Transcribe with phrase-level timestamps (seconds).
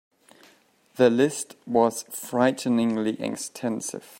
[0.95, 4.09] The list was frighteningly extensive.